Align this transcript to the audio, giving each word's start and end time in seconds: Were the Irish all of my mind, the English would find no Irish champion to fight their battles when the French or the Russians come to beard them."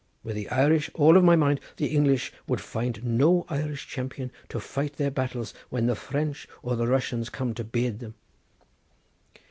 Were 0.23 0.33
the 0.33 0.49
Irish 0.49 0.89
all 0.95 1.15
of 1.15 1.23
my 1.23 1.35
mind, 1.35 1.59
the 1.77 1.95
English 1.95 2.33
would 2.47 2.59
find 2.59 3.03
no 3.03 3.45
Irish 3.49 3.85
champion 3.85 4.31
to 4.49 4.59
fight 4.59 4.93
their 4.95 5.11
battles 5.11 5.53
when 5.69 5.85
the 5.85 5.93
French 5.95 6.47
or 6.63 6.75
the 6.75 6.87
Russians 6.87 7.29
come 7.29 7.53
to 7.53 7.63
beard 7.63 7.99
them." 7.99 8.15